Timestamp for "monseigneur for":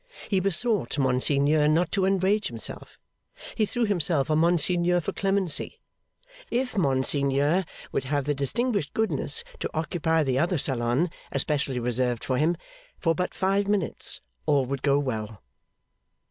4.39-5.11